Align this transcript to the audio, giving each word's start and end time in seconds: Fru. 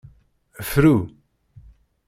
Fru. 0.71 0.95